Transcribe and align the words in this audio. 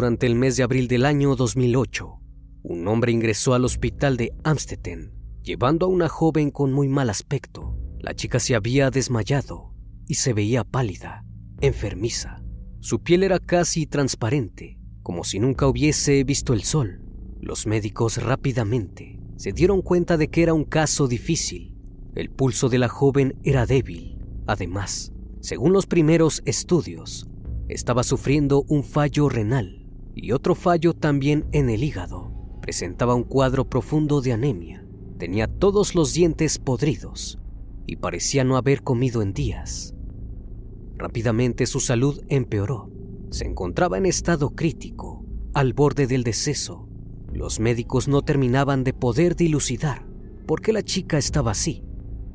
Durante 0.00 0.26
el 0.26 0.34
mes 0.34 0.56
de 0.56 0.62
abril 0.62 0.88
del 0.88 1.04
año 1.04 1.36
2008, 1.36 2.20
un 2.62 2.88
hombre 2.88 3.12
ingresó 3.12 3.52
al 3.52 3.66
hospital 3.66 4.16
de 4.16 4.32
Amstetten, 4.44 5.12
llevando 5.42 5.84
a 5.84 5.88
una 5.90 6.08
joven 6.08 6.50
con 6.50 6.72
muy 6.72 6.88
mal 6.88 7.10
aspecto. 7.10 7.76
La 7.98 8.14
chica 8.14 8.40
se 8.40 8.54
había 8.54 8.90
desmayado 8.90 9.74
y 10.08 10.14
se 10.14 10.32
veía 10.32 10.64
pálida, 10.64 11.26
enfermiza. 11.60 12.42
Su 12.78 13.02
piel 13.02 13.24
era 13.24 13.38
casi 13.38 13.86
transparente, 13.86 14.78
como 15.02 15.22
si 15.22 15.38
nunca 15.38 15.66
hubiese 15.66 16.24
visto 16.24 16.54
el 16.54 16.62
sol. 16.62 17.02
Los 17.38 17.66
médicos 17.66 18.22
rápidamente 18.22 19.20
se 19.36 19.52
dieron 19.52 19.82
cuenta 19.82 20.16
de 20.16 20.28
que 20.28 20.42
era 20.42 20.54
un 20.54 20.64
caso 20.64 21.08
difícil. 21.08 21.76
El 22.14 22.30
pulso 22.30 22.70
de 22.70 22.78
la 22.78 22.88
joven 22.88 23.38
era 23.42 23.66
débil. 23.66 24.16
Además, 24.46 25.12
según 25.40 25.74
los 25.74 25.84
primeros 25.84 26.40
estudios, 26.46 27.28
estaba 27.68 28.02
sufriendo 28.02 28.64
un 28.66 28.82
fallo 28.82 29.28
renal 29.28 29.79
y 30.22 30.32
otro 30.32 30.54
fallo 30.54 30.92
también 30.92 31.46
en 31.52 31.70
el 31.70 31.82
hígado. 31.82 32.30
Presentaba 32.60 33.14
un 33.14 33.24
cuadro 33.24 33.68
profundo 33.68 34.20
de 34.20 34.32
anemia. 34.32 34.84
Tenía 35.18 35.46
todos 35.46 35.94
los 35.94 36.12
dientes 36.12 36.58
podridos 36.58 37.38
y 37.86 37.96
parecía 37.96 38.44
no 38.44 38.56
haber 38.56 38.82
comido 38.82 39.22
en 39.22 39.32
días. 39.32 39.94
Rápidamente 40.96 41.66
su 41.66 41.80
salud 41.80 42.20
empeoró. 42.28 42.90
Se 43.30 43.46
encontraba 43.46 43.96
en 43.96 44.06
estado 44.06 44.50
crítico, 44.50 45.24
al 45.54 45.72
borde 45.72 46.06
del 46.06 46.22
deceso. 46.22 46.86
Los 47.32 47.58
médicos 47.58 48.06
no 48.06 48.22
terminaban 48.22 48.84
de 48.84 48.92
poder 48.92 49.36
dilucidar 49.36 50.06
por 50.46 50.60
qué 50.60 50.72
la 50.72 50.82
chica 50.82 51.16
estaba 51.16 51.52
así. 51.52 51.82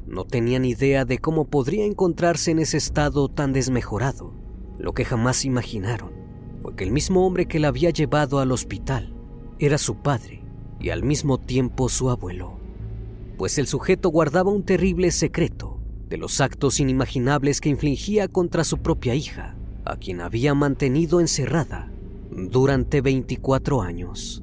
No 0.08 0.26
tenían 0.26 0.66
idea 0.66 1.06
de 1.06 1.20
cómo 1.20 1.50
podría 1.50 1.86
encontrarse 1.86 2.52
en 2.52 2.60
ese 2.60 2.78
estado 2.78 3.30
tan 3.30 3.54
desmejorado. 3.54 4.34
Lo 4.80 4.94
que 4.94 5.06
jamás 5.06 5.46
imaginaron 5.46 6.15
fue 6.66 6.76
que 6.76 6.84
el 6.84 6.92
mismo 6.92 7.28
hombre 7.28 7.46
que 7.46 7.60
la 7.60 7.68
había 7.68 7.92
llevado 7.92 8.40
al 8.40 8.52
hospital 8.52 9.14
era 9.60 9.78
su 9.78 9.98
padre 9.98 10.42
y 10.80 10.90
al 10.90 11.04
mismo 11.04 11.38
tiempo 11.38 11.90
su 11.90 12.10
abuelo, 12.10 12.58
pues 13.38 13.60
el 13.60 13.68
sujeto 13.68 14.10
guardaba 14.10 14.50
un 14.50 14.64
terrible 14.64 15.12
secreto 15.12 15.78
de 16.10 16.18
los 16.18 16.42
actos 16.42 16.80
inimaginables 16.80 17.62
que 17.62 17.70
infligía 17.70 18.28
contra 18.28 18.64
su 18.64 18.80
propia 18.80 19.14
hija, 19.14 19.56
a 19.86 19.98
quien 19.98 20.22
había 20.22 20.56
mantenido 20.56 21.22
encerrada 21.22 21.92
durante 22.32 23.00
24 23.00 23.84
años. 23.84 24.42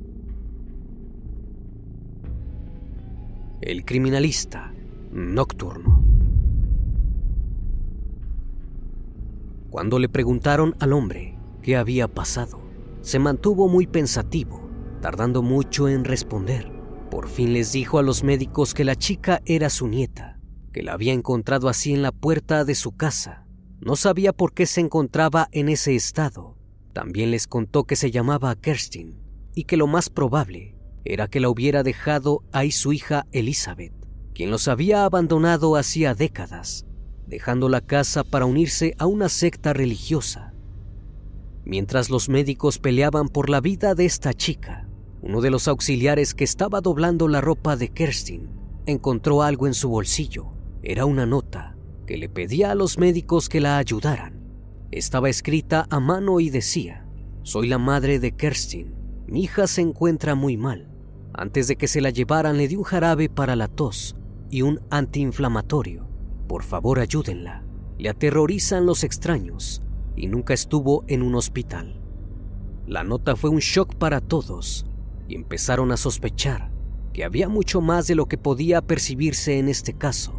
El 3.62 3.84
criminalista 3.84 4.72
nocturno. 5.10 6.04
Cuando 9.70 9.98
le 9.98 10.08
preguntaron 10.08 10.76
al 10.78 10.92
hombre 10.92 11.41
qué 11.62 11.76
había 11.76 12.08
pasado, 12.08 12.60
se 13.00 13.18
mantuvo 13.18 13.68
muy 13.68 13.86
pensativo, 13.86 14.68
tardando 15.00 15.42
mucho 15.42 15.88
en 15.88 16.04
responder. 16.04 16.70
Por 17.10 17.28
fin 17.28 17.52
les 17.52 17.72
dijo 17.72 17.98
a 17.98 18.02
los 18.02 18.24
médicos 18.24 18.74
que 18.74 18.84
la 18.84 18.96
chica 18.96 19.40
era 19.44 19.70
su 19.70 19.88
nieta, 19.88 20.40
que 20.72 20.82
la 20.82 20.92
había 20.92 21.12
encontrado 21.12 21.68
así 21.68 21.92
en 21.92 22.02
la 22.02 22.12
puerta 22.12 22.64
de 22.64 22.74
su 22.74 22.92
casa. 22.92 23.46
No 23.80 23.96
sabía 23.96 24.32
por 24.32 24.52
qué 24.52 24.66
se 24.66 24.80
encontraba 24.80 25.48
en 25.52 25.68
ese 25.68 25.94
estado. 25.94 26.56
También 26.92 27.30
les 27.30 27.46
contó 27.46 27.84
que 27.84 27.96
se 27.96 28.10
llamaba 28.10 28.54
Kerstin 28.54 29.18
y 29.54 29.64
que 29.64 29.76
lo 29.76 29.86
más 29.86 30.10
probable 30.10 30.76
era 31.04 31.28
que 31.28 31.40
la 31.40 31.48
hubiera 31.48 31.82
dejado 31.82 32.44
ahí 32.52 32.70
su 32.70 32.92
hija 32.92 33.26
Elizabeth, 33.32 33.94
quien 34.34 34.50
los 34.50 34.68
había 34.68 35.04
abandonado 35.04 35.76
hacía 35.76 36.14
décadas 36.14 36.86
dejando 37.32 37.70
la 37.70 37.80
casa 37.80 38.24
para 38.24 38.44
unirse 38.44 38.94
a 38.98 39.06
una 39.06 39.30
secta 39.30 39.72
religiosa. 39.72 40.51
Mientras 41.64 42.10
los 42.10 42.28
médicos 42.28 42.78
peleaban 42.78 43.28
por 43.28 43.48
la 43.48 43.60
vida 43.60 43.94
de 43.94 44.04
esta 44.04 44.34
chica, 44.34 44.88
uno 45.20 45.40
de 45.40 45.50
los 45.50 45.68
auxiliares 45.68 46.34
que 46.34 46.42
estaba 46.42 46.80
doblando 46.80 47.28
la 47.28 47.40
ropa 47.40 47.76
de 47.76 47.90
Kerstin 47.90 48.50
encontró 48.86 49.42
algo 49.42 49.68
en 49.68 49.74
su 49.74 49.88
bolsillo. 49.88 50.48
Era 50.82 51.04
una 51.04 51.24
nota 51.24 51.76
que 52.04 52.16
le 52.16 52.28
pedía 52.28 52.72
a 52.72 52.74
los 52.74 52.98
médicos 52.98 53.48
que 53.48 53.60
la 53.60 53.78
ayudaran. 53.78 54.42
Estaba 54.90 55.30
escrita 55.30 55.86
a 55.88 56.00
mano 56.00 56.40
y 56.40 56.50
decía, 56.50 57.06
soy 57.44 57.68
la 57.68 57.78
madre 57.78 58.18
de 58.18 58.32
Kerstin, 58.32 58.94
mi 59.28 59.44
hija 59.44 59.68
se 59.68 59.82
encuentra 59.82 60.34
muy 60.34 60.56
mal. 60.56 60.88
Antes 61.32 61.68
de 61.68 61.76
que 61.76 61.86
se 61.86 62.00
la 62.00 62.10
llevaran 62.10 62.56
le 62.56 62.66
di 62.66 62.74
un 62.74 62.82
jarabe 62.82 63.28
para 63.28 63.54
la 63.54 63.68
tos 63.68 64.16
y 64.50 64.62
un 64.62 64.80
antiinflamatorio. 64.90 66.08
Por 66.48 66.64
favor, 66.64 66.98
ayúdenla. 66.98 67.62
Le 67.98 68.08
aterrorizan 68.08 68.84
los 68.84 69.04
extraños 69.04 69.82
y 70.16 70.26
nunca 70.26 70.54
estuvo 70.54 71.04
en 71.08 71.22
un 71.22 71.34
hospital. 71.34 72.00
La 72.86 73.04
nota 73.04 73.36
fue 73.36 73.50
un 73.50 73.58
shock 73.58 73.94
para 73.94 74.20
todos 74.20 74.86
y 75.28 75.34
empezaron 75.34 75.92
a 75.92 75.96
sospechar 75.96 76.72
que 77.12 77.24
había 77.24 77.48
mucho 77.48 77.80
más 77.80 78.06
de 78.06 78.14
lo 78.14 78.26
que 78.26 78.38
podía 78.38 78.82
percibirse 78.82 79.58
en 79.58 79.68
este 79.68 79.94
caso. 79.94 80.34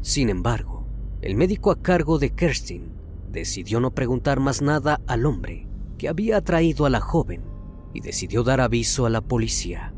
Sin 0.00 0.28
embargo, 0.28 0.86
el 1.22 1.34
médico 1.34 1.70
a 1.70 1.80
cargo 1.80 2.18
de 2.18 2.30
Kerstin 2.30 2.92
decidió 3.30 3.80
no 3.80 3.94
preguntar 3.94 4.40
más 4.40 4.62
nada 4.62 5.00
al 5.06 5.26
hombre 5.26 5.66
que 5.96 6.08
había 6.08 6.40
traído 6.42 6.86
a 6.86 6.90
la 6.90 7.00
joven 7.00 7.42
y 7.92 8.00
decidió 8.00 8.42
dar 8.42 8.60
aviso 8.60 9.06
a 9.06 9.10
la 9.10 9.20
policía. 9.20 9.94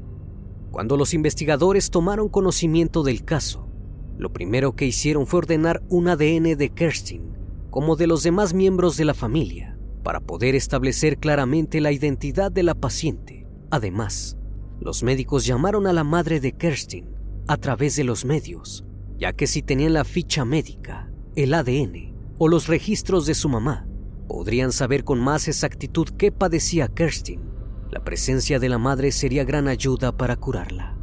Cuando 0.71 0.97
los 0.97 1.15
investigadores 1.15 1.91
tomaron 1.91 2.29
conocimiento 2.29 3.03
del 3.03 3.25
caso, 3.25 3.69
lo 4.17 4.33
primero 4.33 4.77
que 4.77 4.87
hicieron 4.87 5.27
fue 5.27 5.39
ordenar 5.39 5.83
un 5.89 6.09
ADN 6.09 6.57
de 6.57 6.71
Kerstin 6.75 7.40
como 7.71 7.97
de 7.97 8.07
los 8.07 8.23
demás 8.23 8.55
miembros 8.55 8.97
de 8.97 9.05
la 9.05 9.15
familia 9.15 9.79
para 10.03 10.21
poder 10.21 10.55
establecer 10.55 11.19
claramente 11.19 11.81
la 11.81 11.93
identidad 11.93 12.51
de 12.51 12.63
la 12.63 12.75
paciente. 12.75 13.47
Además, 13.71 14.37
los 14.81 15.03
médicos 15.03 15.45
llamaron 15.45 15.87
a 15.87 15.93
la 15.93 16.05
madre 16.05 16.41
de 16.41 16.53
Kerstin 16.53 17.09
a 17.47 17.57
través 17.57 17.97
de 17.97 18.05
los 18.05 18.25
medios, 18.25 18.85
ya 19.19 19.33
que 19.33 19.47
si 19.47 19.63
tenían 19.63 19.93
la 19.93 20.05
ficha 20.05 20.45
médica, 20.45 21.13
el 21.37 21.55
ADN 21.55 22.15
o 22.39 22.49
los 22.49 22.67
registros 22.67 23.27
de 23.27 23.35
su 23.35 23.49
mamá, 23.49 23.87
podrían 24.27 24.73
saber 24.73 25.05
con 25.05 25.21
más 25.21 25.49
exactitud 25.49 26.09
qué 26.17 26.33
padecía 26.33 26.89
Kerstin. 26.89 27.43
La 27.91 28.03
presencia 28.03 28.59
de 28.59 28.69
la 28.69 28.79
madre 28.79 29.13
sería 29.13 29.45
gran 29.45 29.69
ayuda 29.69 30.17
para 30.17 30.37
curarla. 30.37 30.97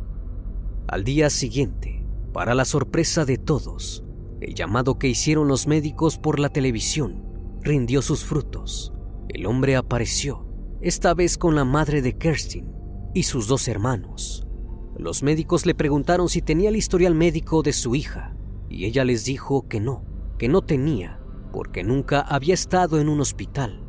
Al 0.87 1.03
día 1.03 1.29
siguiente, 1.29 2.05
para 2.33 2.55
la 2.55 2.65
sorpresa 2.65 3.25
de 3.25 3.37
todos, 3.37 4.03
el 4.47 4.55
llamado 4.55 4.97
que 4.97 5.09
hicieron 5.09 5.49
los 5.49 5.67
médicos 5.67 6.17
por 6.17 6.39
la 6.39 6.47
televisión 6.47 7.21
rindió 7.61 8.01
sus 8.01 8.23
frutos. 8.23 8.93
El 9.27 9.45
hombre 9.45 9.75
apareció, 9.75 10.47
esta 10.79 11.13
vez 11.13 11.37
con 11.37 11.53
la 11.53 11.65
madre 11.65 12.01
de 12.01 12.17
Kerstin 12.17 12.71
y 13.13 13.23
sus 13.23 13.47
dos 13.47 13.67
hermanos. 13.67 14.47
Los 14.95 15.21
médicos 15.21 15.65
le 15.65 15.75
preguntaron 15.75 16.29
si 16.29 16.41
tenía 16.41 16.69
el 16.69 16.77
historial 16.77 17.13
médico 17.13 17.61
de 17.61 17.73
su 17.73 17.93
hija 17.93 18.37
y 18.69 18.85
ella 18.85 19.03
les 19.03 19.25
dijo 19.25 19.67
que 19.67 19.81
no, 19.81 20.05
que 20.37 20.47
no 20.47 20.61
tenía, 20.61 21.19
porque 21.51 21.83
nunca 21.83 22.21
había 22.21 22.53
estado 22.53 23.01
en 23.01 23.09
un 23.09 23.19
hospital. 23.19 23.83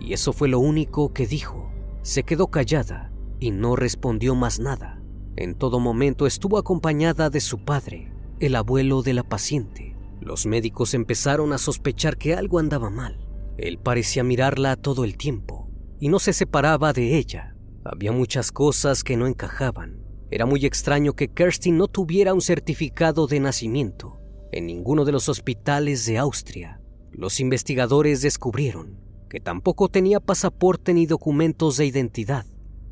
Y 0.00 0.12
eso 0.12 0.32
fue 0.32 0.48
lo 0.48 0.58
único 0.58 1.12
que 1.12 1.28
dijo. 1.28 1.70
Se 2.02 2.24
quedó 2.24 2.48
callada 2.48 3.12
y 3.38 3.52
no 3.52 3.76
respondió 3.76 4.34
más 4.34 4.58
nada. 4.58 5.00
En 5.36 5.54
todo 5.54 5.78
momento 5.78 6.26
estuvo 6.26 6.58
acompañada 6.58 7.30
de 7.30 7.40
su 7.40 7.64
padre, 7.64 8.13
el 8.40 8.56
abuelo 8.56 9.02
de 9.02 9.14
la 9.14 9.22
paciente. 9.22 9.96
Los 10.20 10.46
médicos 10.46 10.94
empezaron 10.94 11.52
a 11.52 11.58
sospechar 11.58 12.16
que 12.16 12.34
algo 12.34 12.58
andaba 12.58 12.90
mal. 12.90 13.26
Él 13.58 13.78
parecía 13.78 14.24
mirarla 14.24 14.76
todo 14.76 15.04
el 15.04 15.16
tiempo 15.16 15.68
y 16.00 16.08
no 16.08 16.18
se 16.18 16.32
separaba 16.32 16.92
de 16.92 17.16
ella. 17.16 17.56
Había 17.84 18.12
muchas 18.12 18.50
cosas 18.50 19.04
que 19.04 19.16
no 19.16 19.26
encajaban. 19.26 20.02
Era 20.30 20.46
muy 20.46 20.66
extraño 20.66 21.12
que 21.12 21.28
Kerstin 21.28 21.76
no 21.76 21.86
tuviera 21.86 22.34
un 22.34 22.40
certificado 22.40 23.26
de 23.26 23.40
nacimiento 23.40 24.18
en 24.50 24.66
ninguno 24.66 25.04
de 25.04 25.12
los 25.12 25.28
hospitales 25.28 26.06
de 26.06 26.18
Austria. 26.18 26.80
Los 27.12 27.40
investigadores 27.40 28.22
descubrieron 28.22 28.98
que 29.28 29.40
tampoco 29.40 29.88
tenía 29.88 30.20
pasaporte 30.20 30.94
ni 30.94 31.06
documentos 31.06 31.76
de 31.76 31.86
identidad. 31.86 32.46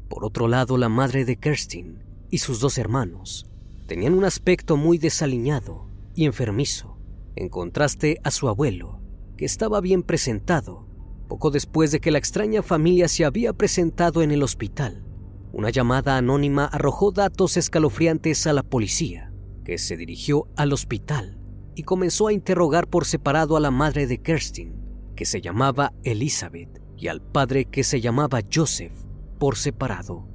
Por 0.08 0.24
otro 0.24 0.48
lado, 0.48 0.76
la 0.76 0.88
madre 0.88 1.24
de 1.24 1.36
Kerstin 1.36 2.04
y 2.30 2.38
sus 2.38 2.60
dos 2.60 2.78
hermanos 2.78 3.46
tenían 3.86 4.14
un 4.14 4.24
aspecto 4.24 4.76
muy 4.76 4.98
desaliñado 4.98 5.88
y 6.14 6.26
enfermizo, 6.26 6.98
en 7.36 7.48
contraste 7.48 8.20
a 8.24 8.30
su 8.30 8.48
abuelo, 8.48 9.00
que 9.36 9.44
estaba 9.44 9.80
bien 9.80 10.02
presentado. 10.02 10.86
Poco 11.28 11.50
después 11.50 11.90
de 11.90 12.00
que 12.00 12.10
la 12.10 12.18
extraña 12.18 12.62
familia 12.62 13.08
se 13.08 13.24
había 13.24 13.52
presentado 13.52 14.22
en 14.22 14.30
el 14.30 14.42
hospital, 14.42 15.04
una 15.52 15.70
llamada 15.70 16.16
anónima 16.16 16.66
arrojó 16.66 17.12
datos 17.12 17.56
escalofriantes 17.56 18.46
a 18.46 18.52
la 18.52 18.62
policía, 18.62 19.32
que 19.64 19.78
se 19.78 19.96
dirigió 19.96 20.48
al 20.56 20.72
hospital 20.72 21.38
y 21.74 21.84
comenzó 21.84 22.28
a 22.28 22.32
interrogar 22.32 22.88
por 22.88 23.06
separado 23.06 23.56
a 23.56 23.60
la 23.60 23.70
madre 23.70 24.06
de 24.06 24.18
Kerstin, 24.18 24.74
que 25.16 25.24
se 25.24 25.40
llamaba 25.40 25.92
Elizabeth, 26.04 26.82
y 26.96 27.08
al 27.08 27.20
padre 27.20 27.64
que 27.64 27.82
se 27.82 28.00
llamaba 28.00 28.40
Joseph, 28.52 28.92
por 29.38 29.56
separado. 29.56 30.26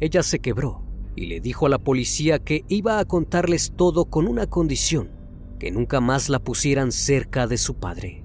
Ella 0.00 0.22
se 0.22 0.38
quebró 0.38 0.85
y 1.16 1.26
le 1.26 1.40
dijo 1.40 1.66
a 1.66 1.70
la 1.70 1.78
policía 1.78 2.38
que 2.38 2.64
iba 2.68 2.98
a 2.98 3.04
contarles 3.04 3.72
todo 3.74 4.04
con 4.04 4.28
una 4.28 4.46
condición, 4.46 5.10
que 5.58 5.70
nunca 5.70 6.00
más 6.00 6.28
la 6.28 6.38
pusieran 6.38 6.92
cerca 6.92 7.46
de 7.46 7.58
su 7.58 7.74
padre. 7.74 8.24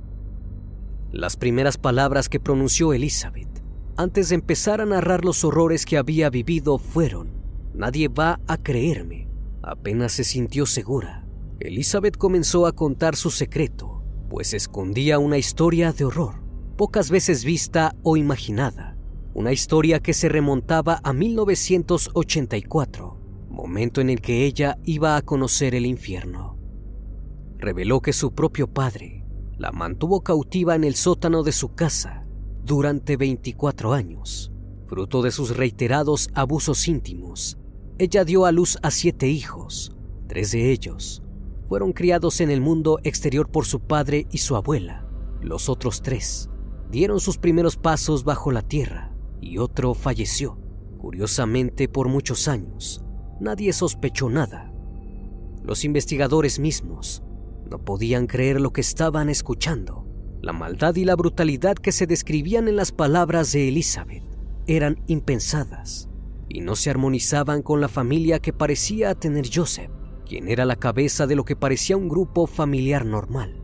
Las 1.12 1.38
primeras 1.38 1.78
palabras 1.78 2.30
que 2.30 2.40
pronunció 2.40 2.94
Elizabeth 2.94 3.52
antes 3.98 4.30
de 4.30 4.36
empezar 4.36 4.82
a 4.82 4.86
narrar 4.86 5.26
los 5.26 5.44
horrores 5.44 5.86
que 5.86 5.98
había 5.98 6.30
vivido 6.30 6.78
fueron, 6.78 7.30
nadie 7.74 8.08
va 8.08 8.40
a 8.48 8.58
creerme. 8.58 9.30
Apenas 9.62 10.14
se 10.14 10.24
sintió 10.24 10.66
segura. 10.66 11.28
Elizabeth 11.60 12.18
comenzó 12.18 12.66
a 12.66 12.72
contar 12.72 13.16
su 13.16 13.30
secreto, 13.30 14.04
pues 14.30 14.54
escondía 14.54 15.20
una 15.20 15.38
historia 15.38 15.94
de 15.94 16.06
horror, 16.06 16.36
pocas 16.78 17.12
veces 17.12 17.46
vista 17.46 17.96
o 18.02 18.18
imaginada. 18.18 18.91
Una 19.34 19.54
historia 19.54 20.02
que 20.02 20.14
se 20.14 20.28
remontaba 20.28 21.00
a 21.06 21.14
1984, 21.14 23.18
momento 23.50 24.02
en 24.02 24.10
el 24.10 24.20
que 24.20 24.46
ella 24.46 24.78
iba 24.84 25.16
a 25.16 25.22
conocer 25.22 25.74
el 25.74 25.86
infierno. 25.86 26.58
Reveló 27.58 28.02
que 28.02 28.12
su 28.12 28.34
propio 28.34 28.68
padre 28.68 29.24
la 29.58 29.72
mantuvo 29.72 30.22
cautiva 30.22 30.76
en 30.76 30.84
el 30.84 30.96
sótano 30.96 31.44
de 31.44 31.54
su 31.54 31.76
casa 31.76 32.26
durante 32.66 33.16
24 33.16 33.94
años. 33.94 34.52
Fruto 34.86 35.22
de 35.22 35.32
sus 35.32 35.56
reiterados 35.56 36.30
abusos 36.34 36.90
íntimos, 36.90 37.58
ella 38.00 38.26
dio 38.26 38.46
a 38.46 38.52
luz 38.52 38.78
a 38.84 38.92
siete 38.92 39.30
hijos. 39.30 39.96
Tres 40.28 40.52
de 40.52 40.72
ellos 40.72 41.24
fueron 41.70 41.94
criados 41.94 42.42
en 42.42 42.52
el 42.52 42.60
mundo 42.60 43.00
exterior 43.06 43.50
por 43.50 43.66
su 43.66 43.80
padre 43.80 44.28
y 44.30 44.40
su 44.40 44.58
abuela. 44.58 45.08
Los 45.40 45.70
otros 45.70 46.02
tres 46.02 46.50
dieron 46.90 47.22
sus 47.22 47.38
primeros 47.38 47.78
pasos 47.78 48.26
bajo 48.26 48.52
la 48.52 48.62
tierra 48.62 49.11
y 49.42 49.58
otro 49.58 49.94
falleció. 49.94 50.58
Curiosamente, 50.98 51.90
por 51.90 52.08
muchos 52.08 52.48
años, 52.48 53.04
nadie 53.40 53.74
sospechó 53.74 54.30
nada. 54.30 54.72
Los 55.64 55.84
investigadores 55.84 56.60
mismos 56.60 57.24
no 57.70 57.84
podían 57.84 58.28
creer 58.28 58.62
lo 58.62 58.72
que 58.72 58.82
estaban 58.82 59.30
escuchando. 59.30 60.06
La 60.42 60.54
maldad 60.54 60.96
y 60.96 61.06
la 61.06 61.16
brutalidad 61.16 61.76
que 61.76 61.92
se 61.92 62.08
describían 62.08 62.68
en 62.68 62.76
las 62.76 62.92
palabras 62.92 63.52
de 63.52 63.68
Elizabeth 63.68 64.24
eran 64.68 65.04
impensadas 65.08 66.08
y 66.50 66.62
no 66.62 66.76
se 66.76 66.90
armonizaban 66.90 67.62
con 67.62 67.80
la 67.82 67.88
familia 67.88 68.40
que 68.40 68.54
parecía 68.54 69.16
tener 69.16 69.46
Joseph, 69.54 69.92
quien 70.26 70.50
era 70.50 70.66
la 70.66 70.76
cabeza 70.76 71.28
de 71.28 71.36
lo 71.36 71.46
que 71.46 71.56
parecía 71.56 71.98
un 71.98 72.10
grupo 72.10 72.46
familiar 72.46 73.06
normal. 73.06 73.64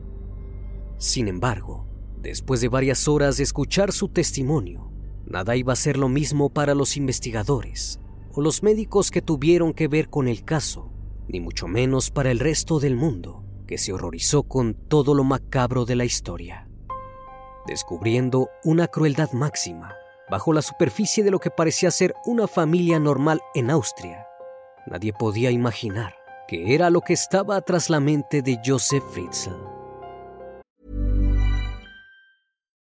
Sin 0.96 1.28
embargo, 1.28 1.86
después 2.20 2.60
de 2.60 2.68
varias 2.68 3.06
horas 3.06 3.36
de 3.36 3.42
escuchar 3.42 3.92
su 3.92 4.08
testimonio, 4.08 4.90
nada 5.28 5.56
iba 5.56 5.72
a 5.72 5.76
ser 5.76 5.96
lo 5.96 6.08
mismo 6.08 6.50
para 6.50 6.74
los 6.74 6.96
investigadores 6.96 8.00
o 8.32 8.40
los 8.40 8.62
médicos 8.62 9.10
que 9.10 9.22
tuvieron 9.22 9.72
que 9.72 9.88
ver 9.88 10.08
con 10.08 10.28
el 10.28 10.44
caso, 10.44 10.90
ni 11.28 11.40
mucho 11.40 11.68
menos 11.68 12.10
para 12.10 12.30
el 12.30 12.38
resto 12.38 12.78
del 12.78 12.96
mundo, 12.96 13.44
que 13.66 13.78
se 13.78 13.92
horrorizó 13.92 14.44
con 14.44 14.74
todo 14.74 15.14
lo 15.14 15.24
macabro 15.24 15.84
de 15.84 15.96
la 15.96 16.04
historia, 16.04 16.68
descubriendo 17.66 18.48
una 18.64 18.86
crueldad 18.86 19.32
máxima 19.32 19.94
bajo 20.30 20.52
la 20.52 20.62
superficie 20.62 21.24
de 21.24 21.30
lo 21.30 21.40
que 21.40 21.50
parecía 21.50 21.90
ser 21.90 22.14
una 22.26 22.46
familia 22.46 22.98
normal 22.98 23.40
en 23.54 23.70
Austria. 23.70 24.26
Nadie 24.86 25.12
podía 25.12 25.50
imaginar 25.50 26.14
que 26.48 26.74
era 26.74 26.90
lo 26.90 27.02
que 27.02 27.12
estaba 27.12 27.60
tras 27.60 27.90
la 27.90 28.00
mente 28.00 28.40
de 28.40 28.58
Joseph 28.64 29.04
Fritzl. 29.12 29.77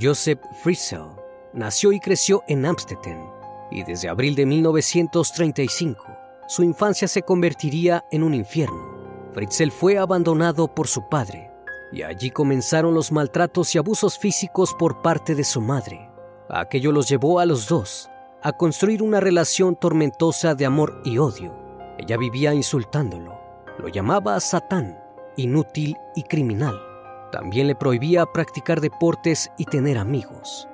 Joseph 0.00 0.40
Fritzl 0.62 1.16
nació 1.52 1.92
y 1.92 2.00
creció 2.00 2.42
en 2.46 2.64
Amstetten 2.66 3.18
y 3.70 3.82
desde 3.82 4.08
abril 4.08 4.34
de 4.34 4.46
1935 4.46 6.04
su 6.46 6.62
infancia 6.62 7.08
se 7.08 7.22
convertiría 7.22 8.04
en 8.10 8.22
un 8.22 8.34
infierno. 8.34 9.30
Fritzl 9.32 9.70
fue 9.70 9.98
abandonado 9.98 10.68
por 10.68 10.86
su 10.86 11.08
padre 11.08 11.50
y 11.90 12.02
allí 12.02 12.30
comenzaron 12.30 12.94
los 12.94 13.10
maltratos 13.10 13.74
y 13.74 13.78
abusos 13.78 14.18
físicos 14.18 14.74
por 14.78 15.02
parte 15.02 15.34
de 15.34 15.44
su 15.44 15.60
madre. 15.60 16.10
Aquello 16.48 16.92
los 16.92 17.08
llevó 17.08 17.38
a 17.38 17.46
los 17.46 17.68
dos 17.68 18.08
a 18.42 18.52
construir 18.52 19.02
una 19.02 19.20
relación 19.20 19.76
tormentosa 19.76 20.54
de 20.54 20.66
amor 20.66 21.00
y 21.04 21.18
odio. 21.18 21.56
Ella 21.98 22.16
vivía 22.16 22.54
insultándolo, 22.54 23.38
lo 23.78 23.88
llamaba 23.88 24.38
Satán, 24.40 24.98
inútil 25.36 25.96
y 26.14 26.24
criminal. 26.24 26.91
También 27.32 27.66
le 27.66 27.74
prohibía 27.74 28.26
practicar 28.26 28.82
deportes 28.82 29.50
y 29.56 29.64
tener 29.64 29.96
amigos. 29.96 30.68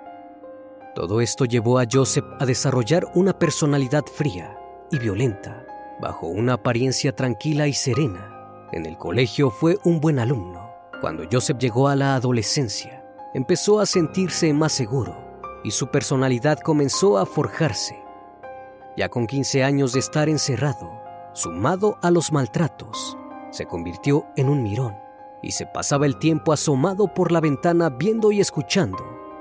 Todo 0.96 1.20
esto 1.20 1.44
llevó 1.44 1.78
a 1.78 1.86
Joseph 1.90 2.24
a 2.40 2.46
desarrollar 2.46 3.06
una 3.14 3.38
personalidad 3.38 4.04
fría 4.04 4.58
y 4.90 4.98
violenta, 4.98 5.64
bajo 6.00 6.26
una 6.26 6.54
apariencia 6.54 7.14
tranquila 7.14 7.68
y 7.68 7.72
serena. 7.72 8.66
En 8.72 8.86
el 8.86 8.98
colegio 8.98 9.50
fue 9.50 9.78
un 9.84 10.00
buen 10.00 10.18
alumno. 10.18 10.68
Cuando 11.00 11.22
Joseph 11.30 11.58
llegó 11.58 11.86
a 11.86 11.94
la 11.94 12.16
adolescencia, 12.16 13.04
empezó 13.34 13.78
a 13.78 13.86
sentirse 13.86 14.52
más 14.52 14.72
seguro 14.72 15.16
y 15.62 15.70
su 15.70 15.86
personalidad 15.86 16.58
comenzó 16.58 17.18
a 17.18 17.26
forjarse. 17.26 18.02
Ya 18.96 19.08
con 19.08 19.28
15 19.28 19.62
años 19.62 19.92
de 19.92 20.00
estar 20.00 20.28
encerrado, 20.28 21.00
sumado 21.34 21.98
a 22.02 22.10
los 22.10 22.32
maltratos, 22.32 23.16
se 23.52 23.66
convirtió 23.66 24.26
en 24.34 24.48
un 24.48 24.64
mirón 24.64 25.07
y 25.42 25.52
se 25.52 25.66
pasaba 25.66 26.06
el 26.06 26.18
tiempo 26.18 26.52
asomado 26.52 27.12
por 27.12 27.32
la 27.32 27.40
ventana 27.40 27.90
viendo 27.90 28.32
y 28.32 28.40
escuchando 28.40 28.98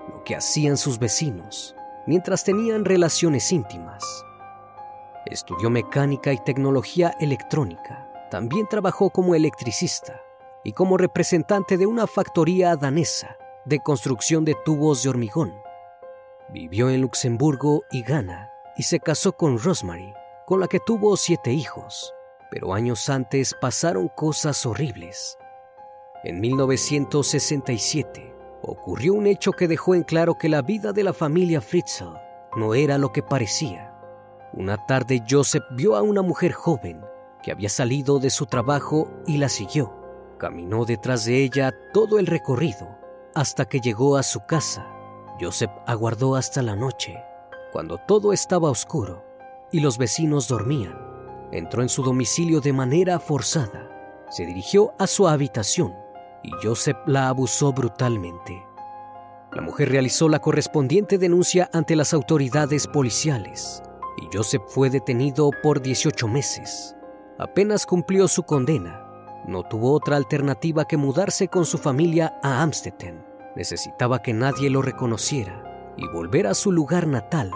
lo 0.10 0.24
que 0.24 0.36
hacían 0.36 0.78
sus 0.78 1.00
vecinos 1.00 1.76
mientras 2.06 2.44
tenían 2.44 2.86
relaciones 2.86 3.52
íntimas. 3.52 4.26
Estudió 5.26 5.70
mecánica 5.70 6.32
y 6.32 6.38
tecnología 6.38 7.14
electrónica. 7.20 8.10
También 8.32 8.68
trabajó 8.68 9.10
como 9.10 9.36
electricista 9.36 10.22
y 10.64 10.72
como 10.72 10.98
representante 10.98 11.78
de 11.78 11.86
una 11.86 12.08
factoría 12.08 12.76
danesa 12.76 13.38
de 13.66 13.80
construcción 13.80 14.46
de 14.46 14.56
tubos 14.66 15.04
de 15.04 15.10
hormigón. 15.10 15.54
Vivió 16.50 16.90
en 16.90 17.02
Luxemburgo 17.02 17.84
y 17.92 18.04
Ghana 18.04 18.50
y 18.78 18.84
se 18.84 19.02
casó 19.02 19.34
con 19.34 19.60
Rosemary, 19.60 20.14
con 20.46 20.62
la 20.62 20.68
que 20.68 20.80
tuvo 20.80 21.18
siete 21.18 21.52
hijos. 21.52 22.14
Pero 22.50 22.74
años 22.74 23.10
antes 23.10 23.54
pasaron 23.60 24.08
cosas 24.08 24.66
horribles. 24.66 25.38
En 26.24 26.42
1967 26.42 28.34
ocurrió 28.64 29.14
un 29.14 29.28
hecho 29.28 29.52
que 29.52 29.68
dejó 29.68 29.94
en 29.94 30.04
claro 30.04 30.36
que 30.38 30.50
la 30.50 30.64
vida 30.64 30.92
de 30.92 31.04
la 31.04 31.14
familia 31.14 31.62
Fritzl 31.62 32.06
no 32.56 32.74
era 32.74 32.98
lo 32.98 33.12
que 33.12 33.22
parecía. 33.22 33.94
Una 34.54 34.86
tarde 34.88 35.24
Joseph 35.30 35.64
vio 35.72 35.96
a 35.96 36.02
una 36.02 36.24
mujer 36.24 36.54
joven 36.54 37.02
que 37.44 37.52
había 37.52 37.70
salido 37.70 38.18
de 38.20 38.32
su 38.32 38.48
trabajo 38.48 39.12
y 39.28 39.38
la 39.38 39.48
siguió. 39.48 39.94
Caminó 40.40 40.86
detrás 40.86 41.26
de 41.26 41.44
ella 41.44 41.74
todo 41.94 42.18
el 42.18 42.26
recorrido 42.26 42.98
hasta 43.36 43.66
que 43.66 43.80
llegó 43.80 44.18
a 44.18 44.24
su 44.24 44.40
casa. 44.40 44.88
Joseph 45.40 45.72
aguardó 45.86 46.36
hasta 46.36 46.64
la 46.64 46.76
noche, 46.76 47.24
cuando 47.72 48.00
todo 48.00 48.34
estaba 48.34 48.72
oscuro 48.72 49.24
y 49.72 49.82
los 49.82 50.00
vecinos 50.00 50.48
dormían. 50.48 50.98
Entró 51.52 51.84
en 51.84 51.90
su 51.90 52.02
domicilio 52.02 52.60
de 52.60 52.74
manera 52.74 53.20
forzada. 53.20 54.26
Se 54.30 54.46
dirigió 54.48 54.96
a 54.98 55.06
su 55.06 55.28
habitación 55.28 56.07
y 56.48 56.52
Joseph 56.66 56.98
la 57.06 57.28
abusó 57.28 57.74
brutalmente. 57.74 58.66
La 59.52 59.62
mujer 59.62 59.90
realizó 59.90 60.30
la 60.30 60.40
correspondiente 60.40 61.18
denuncia 61.18 61.70
ante 61.74 61.96
las 61.96 62.14
autoridades 62.14 62.88
policiales 62.88 63.84
y 64.18 64.36
Joseph 64.36 64.64
fue 64.68 64.90
detenido 64.90 65.52
por 65.62 65.82
18 65.82 66.28
meses. 66.28 66.96
Apenas 67.38 67.86
cumplió 67.86 68.28
su 68.28 68.44
condena. 68.44 69.04
No 69.46 69.64
tuvo 69.64 69.94
otra 69.94 70.16
alternativa 70.16 70.86
que 70.86 70.98
mudarse 70.98 71.48
con 71.48 71.66
su 71.66 71.78
familia 71.78 72.40
a 72.42 72.62
Amstetten. 72.62 73.24
Necesitaba 73.56 74.22
que 74.22 74.34
nadie 74.34 74.70
lo 74.70 74.82
reconociera 74.82 75.94
y 75.98 76.08
volver 76.08 76.48
a 76.48 76.54
su 76.54 76.72
lugar 76.72 77.08
natal, 77.08 77.52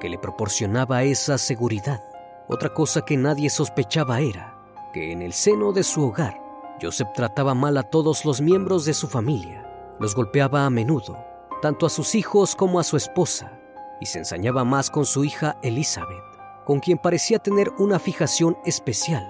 que 0.00 0.08
le 0.08 0.18
proporcionaba 0.18 1.02
esa 1.02 1.38
seguridad. 1.38 2.02
Otra 2.48 2.72
cosa 2.72 3.02
que 3.02 3.16
nadie 3.16 3.50
sospechaba 3.50 4.20
era 4.20 4.56
que 4.92 5.12
en 5.12 5.20
el 5.20 5.32
seno 5.32 5.72
de 5.72 5.82
su 5.82 6.02
hogar, 6.02 6.40
Joseph 6.80 7.08
trataba 7.14 7.54
mal 7.54 7.76
a 7.78 7.82
todos 7.82 8.24
los 8.24 8.40
miembros 8.40 8.84
de 8.84 8.94
su 8.94 9.08
familia. 9.08 9.66
Los 9.98 10.14
golpeaba 10.14 10.66
a 10.66 10.70
menudo, 10.70 11.16
tanto 11.62 11.86
a 11.86 11.90
sus 11.90 12.14
hijos 12.14 12.54
como 12.54 12.78
a 12.78 12.84
su 12.84 12.96
esposa, 12.96 13.58
y 14.00 14.06
se 14.06 14.18
ensañaba 14.18 14.64
más 14.64 14.90
con 14.90 15.06
su 15.06 15.24
hija 15.24 15.56
Elizabeth, 15.62 16.22
con 16.64 16.80
quien 16.80 16.98
parecía 16.98 17.38
tener 17.38 17.70
una 17.78 17.98
fijación 17.98 18.58
especial, 18.64 19.24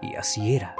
y 0.00 0.14
así 0.14 0.54
era. 0.54 0.76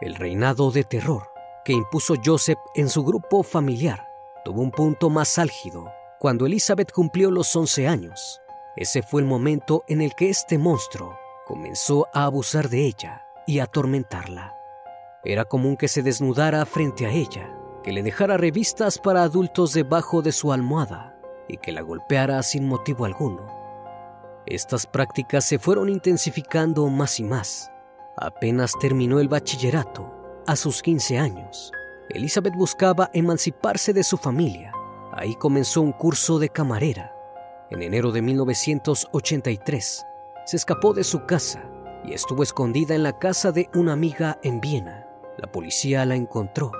El 0.00 0.16
reinado 0.16 0.70
de 0.70 0.84
terror 0.84 1.30
que 1.64 1.72
impuso 1.72 2.14
Joseph 2.24 2.58
en 2.74 2.88
su 2.88 3.04
grupo 3.04 3.42
familiar 3.42 4.08
tuvo 4.44 4.62
un 4.62 4.70
punto 4.70 5.10
más 5.10 5.38
álgido 5.38 5.92
cuando 6.18 6.46
Elizabeth 6.46 6.90
cumplió 6.92 7.30
los 7.30 7.54
11 7.54 7.86
años. 7.86 8.40
Ese 8.76 9.02
fue 9.02 9.20
el 9.20 9.26
momento 9.26 9.84
en 9.88 10.00
el 10.00 10.14
que 10.14 10.30
este 10.30 10.58
monstruo 10.58 11.16
comenzó 11.46 12.06
a 12.12 12.24
abusar 12.24 12.68
de 12.68 12.86
ella 12.86 13.26
y 13.46 13.58
a 13.58 13.64
atormentarla. 13.64 14.57
Era 15.28 15.44
común 15.44 15.76
que 15.76 15.86
se 15.86 16.02
desnudara 16.02 16.66
frente 16.66 17.06
a 17.06 17.12
ella, 17.12 17.56
que 17.84 17.92
le 17.92 18.02
dejara 18.02 18.36
revistas 18.36 18.98
para 18.98 19.22
adultos 19.22 19.72
debajo 19.72 20.20
de 20.20 20.32
su 20.32 20.52
almohada 20.52 21.16
y 21.46 21.58
que 21.58 21.70
la 21.70 21.82
golpeara 21.82 22.42
sin 22.42 22.66
motivo 22.66 23.04
alguno. 23.04 23.46
Estas 24.46 24.86
prácticas 24.86 25.44
se 25.44 25.60
fueron 25.60 25.88
intensificando 25.88 26.88
más 26.88 27.20
y 27.20 27.24
más. 27.24 27.70
Apenas 28.16 28.72
terminó 28.80 29.20
el 29.20 29.28
bachillerato, 29.28 30.42
a 30.48 30.56
sus 30.56 30.82
15 30.82 31.18
años, 31.18 31.72
Elizabeth 32.08 32.54
buscaba 32.54 33.10
emanciparse 33.12 33.92
de 33.92 34.02
su 34.02 34.16
familia. 34.16 34.72
Ahí 35.12 35.34
comenzó 35.34 35.82
un 35.82 35.92
curso 35.92 36.38
de 36.38 36.48
camarera. 36.48 37.14
En 37.70 37.82
enero 37.82 38.12
de 38.12 38.22
1983, 38.22 40.06
se 40.46 40.56
escapó 40.56 40.94
de 40.94 41.04
su 41.04 41.26
casa 41.26 41.68
y 42.02 42.14
estuvo 42.14 42.42
escondida 42.42 42.94
en 42.94 43.02
la 43.02 43.18
casa 43.18 43.52
de 43.52 43.68
una 43.74 43.92
amiga 43.92 44.38
en 44.42 44.60
Viena. 44.60 44.97
La 45.38 45.50
policía 45.52 46.04
la 46.04 46.16
encontró 46.16 46.72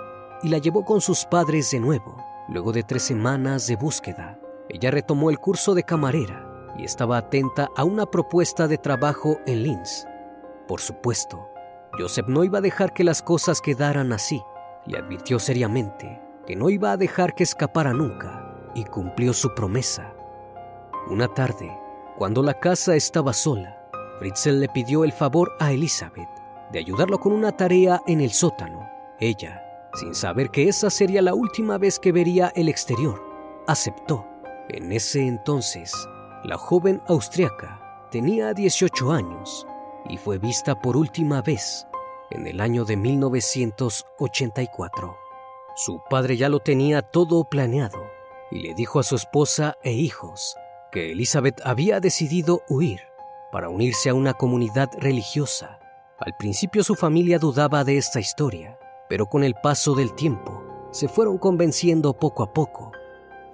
y 0.43 0.49
la 0.49 0.59
llevó 0.59 0.85
con 0.85 1.01
sus 1.01 1.25
padres 1.25 1.71
de 1.71 1.79
nuevo. 1.79 2.17
Luego 2.49 2.73
de 2.73 2.83
tres 2.83 3.03
semanas 3.05 3.69
de 3.69 3.77
búsqueda, 3.77 4.41
ella 4.69 4.91
retomó 4.91 5.31
el 5.31 5.39
curso 5.39 5.75
de 5.75 5.85
camarera 5.85 6.73
y 6.77 6.85
estaba 6.85 7.19
atenta 7.19 7.69
a 7.77 7.85
una 7.85 8.07
propuesta 8.07 8.67
de 8.67 8.77
trabajo 8.77 9.39
en 9.47 9.63
Linz. 9.63 10.07
Por 10.67 10.81
supuesto, 10.81 11.49
Joseph 11.97 12.27
no 12.27 12.43
iba 12.43 12.59
a 12.59 12.63
dejar 12.63 12.93
que 12.93 13.05
las 13.05 13.23
cosas 13.23 13.61
quedaran 13.61 14.13
así. 14.13 14.43
Le 14.87 14.99
advirtió 14.99 15.39
seriamente 15.39 16.21
que 16.45 16.57
no 16.57 16.69
iba 16.69 16.91
a 16.91 16.97
dejar 16.97 17.37
que 17.37 17.45
escapara 17.45 17.93
nunca 17.93 18.71
y 18.75 18.85
cumplió 18.85 19.33
su 19.35 19.55
promesa. 19.55 20.15
Una 21.09 21.29
tarde, 21.29 21.79
cuando 22.17 22.43
la 22.43 22.55
casa 22.55 22.97
estaba 22.97 23.33
sola, 23.33 23.89
Fritzl 24.19 24.59
le 24.59 24.69
pidió 24.69 25.05
el 25.05 25.13
favor 25.13 25.53
a 25.61 25.71
Elizabeth 25.71 26.38
de 26.73 26.79
ayudarlo 26.79 27.19
con 27.19 27.33
una 27.33 27.53
tarea 27.53 28.01
en 28.07 28.21
el 28.21 28.31
sótano. 28.31 28.89
Ella, 29.21 29.65
sin 29.95 30.15
saber 30.15 30.51
que 30.51 30.69
esa 30.69 30.91
sería 30.91 31.23
la 31.23 31.35
última 31.35 31.79
vez 31.79 31.99
que 31.99 32.13
vería 32.13 32.53
el 32.55 32.69
exterior, 32.69 33.21
aceptó. 33.67 34.27
En 34.69 34.93
ese 34.93 35.27
entonces, 35.27 35.93
la 36.45 36.59
joven 36.59 37.01
austriaca 37.07 38.07
tenía 38.11 38.53
18 38.55 39.13
años 39.13 39.67
y 40.09 40.19
fue 40.19 40.39
vista 40.39 40.81
por 40.81 40.97
última 40.97 41.43
vez 41.43 41.87
en 42.31 42.47
el 42.47 42.61
año 42.61 42.85
de 42.85 42.97
1984. 42.97 45.17
Su 45.75 46.01
padre 46.09 46.37
ya 46.37 46.49
lo 46.49 46.61
tenía 46.61 47.03
todo 47.03 47.43
planeado 47.45 47.99
y 48.51 48.61
le 48.61 48.75
dijo 48.75 48.99
a 48.99 49.03
su 49.03 49.17
esposa 49.17 49.77
e 49.83 49.93
hijos 49.93 50.57
que 50.91 51.13
Elizabeth 51.13 51.61
había 51.65 52.01
decidido 52.01 52.63
huir 52.69 53.01
para 53.53 53.69
unirse 53.69 54.09
a 54.11 54.15
una 54.15 54.35
comunidad 54.35 54.91
religiosa. 54.99 55.78
Al 56.21 56.35
principio 56.37 56.83
su 56.83 56.97
familia 56.97 57.39
dudaba 57.39 57.85
de 57.85 57.97
esta 57.97 58.19
historia, 58.19 58.77
pero 59.09 59.27
con 59.27 59.45
el 59.45 59.55
paso 59.55 59.95
del 59.95 60.15
tiempo 60.15 60.65
se 60.91 61.07
fueron 61.07 61.39
convenciendo 61.39 62.13
poco 62.13 62.43
a 62.43 62.53
poco. 62.53 62.91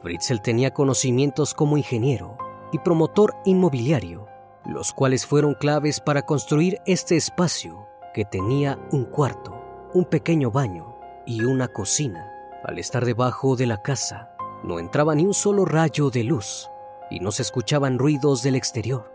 Fritzl 0.00 0.40
tenía 0.40 0.72
conocimientos 0.72 1.52
como 1.52 1.76
ingeniero 1.76 2.38
y 2.72 2.78
promotor 2.78 3.34
inmobiliario, 3.44 4.28
los 4.64 4.94
cuales 4.94 5.26
fueron 5.26 5.52
claves 5.52 6.00
para 6.00 6.22
construir 6.22 6.80
este 6.86 7.16
espacio 7.16 7.86
que 8.14 8.24
tenía 8.24 8.78
un 8.92 9.04
cuarto, 9.04 9.54
un 9.92 10.06
pequeño 10.06 10.50
baño 10.50 10.96
y 11.26 11.44
una 11.44 11.68
cocina. 11.68 12.30
Al 12.64 12.78
estar 12.78 13.04
debajo 13.04 13.56
de 13.56 13.66
la 13.66 13.82
casa, 13.82 14.30
no 14.62 14.78
entraba 14.78 15.14
ni 15.14 15.26
un 15.26 15.34
solo 15.34 15.66
rayo 15.66 16.08
de 16.08 16.24
luz 16.24 16.70
y 17.10 17.20
no 17.20 17.30
se 17.30 17.42
escuchaban 17.42 17.98
ruidos 17.98 18.42
del 18.42 18.54
exterior. 18.56 19.12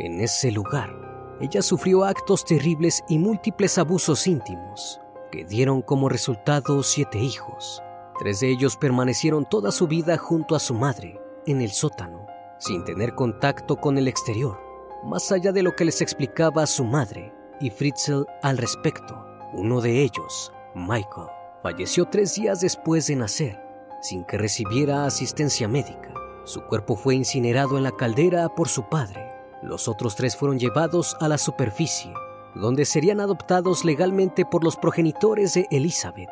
En 0.00 0.20
ese 0.20 0.50
lugar, 0.50 1.09
ella 1.40 1.62
sufrió 1.62 2.04
actos 2.04 2.44
terribles 2.44 3.02
y 3.08 3.18
múltiples 3.18 3.78
abusos 3.78 4.26
íntimos 4.26 5.00
que 5.30 5.44
dieron 5.44 5.80
como 5.80 6.08
resultado 6.08 6.82
siete 6.82 7.18
hijos. 7.18 7.82
Tres 8.18 8.40
de 8.40 8.50
ellos 8.50 8.76
permanecieron 8.76 9.46
toda 9.48 9.72
su 9.72 9.86
vida 9.86 10.18
junto 10.18 10.54
a 10.54 10.58
su 10.58 10.74
madre, 10.74 11.18
en 11.46 11.62
el 11.62 11.70
sótano, 11.70 12.26
sin 12.58 12.84
tener 12.84 13.14
contacto 13.14 13.76
con 13.76 13.96
el 13.96 14.08
exterior, 14.08 14.60
más 15.04 15.32
allá 15.32 15.52
de 15.52 15.62
lo 15.62 15.74
que 15.74 15.86
les 15.86 16.02
explicaba 16.02 16.66
su 16.66 16.84
madre 16.84 17.32
y 17.60 17.70
Fritzl 17.70 18.26
al 18.42 18.58
respecto. 18.58 19.24
Uno 19.54 19.80
de 19.80 20.02
ellos, 20.02 20.52
Michael, 20.74 21.28
falleció 21.62 22.06
tres 22.06 22.34
días 22.34 22.60
después 22.60 23.06
de 23.06 23.16
nacer, 23.16 23.58
sin 24.02 24.24
que 24.24 24.36
recibiera 24.36 25.06
asistencia 25.06 25.68
médica. 25.68 26.12
Su 26.44 26.62
cuerpo 26.66 26.96
fue 26.96 27.14
incinerado 27.14 27.78
en 27.78 27.84
la 27.84 27.92
caldera 27.92 28.48
por 28.54 28.68
su 28.68 28.88
padre. 28.88 29.29
Los 29.62 29.88
otros 29.88 30.16
tres 30.16 30.36
fueron 30.36 30.58
llevados 30.58 31.16
a 31.20 31.28
la 31.28 31.38
superficie 31.38 32.12
donde 32.54 32.84
serían 32.84 33.20
adoptados 33.20 33.84
legalmente 33.84 34.44
por 34.44 34.64
los 34.64 34.76
progenitores 34.76 35.54
de 35.54 35.66
Elizabeth. 35.70 36.30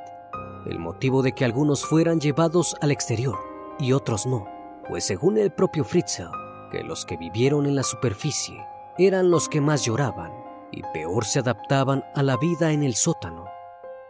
El 0.66 0.78
motivo 0.78 1.23
de 1.23 1.32
que 1.32 1.44
algunos 1.44 1.85
fueran 1.85 2.20
llevados 2.20 2.76
al 2.80 2.90
exterior 2.90 3.38
y 3.78 3.92
otros 3.92 4.26
no, 4.26 4.47
pues 4.88 5.04
según 5.04 5.38
el 5.38 5.52
propio 5.52 5.85
Fritzl, 5.85 6.25
que 6.70 6.82
los 6.82 7.06
que 7.06 7.16
vivieron 7.16 7.66
en 7.66 7.76
la 7.76 7.82
superficie 7.82 8.66
eran 8.99 9.30
los 9.30 9.49
que 9.49 9.61
más 9.61 9.85
lloraban 9.85 10.32
y 10.73 10.82
peor 10.92 11.25
se 11.25 11.38
adaptaban 11.38 12.04
a 12.14 12.23
la 12.23 12.37
vida 12.37 12.73
en 12.73 12.82
el 12.82 12.94
sótano. 12.94 13.47